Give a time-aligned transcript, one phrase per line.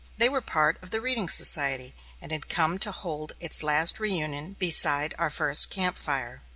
[0.17, 4.53] They were part of the reading society, and had come to hold its last reunion
[4.57, 6.41] beside our first camp fire.